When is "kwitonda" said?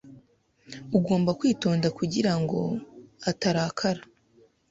1.39-1.87